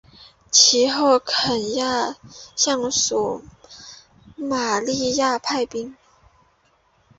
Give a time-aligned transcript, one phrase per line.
[0.49, 2.15] 其后肯亚
[2.55, 3.41] 向索
[4.35, 5.95] 马利亚派兵。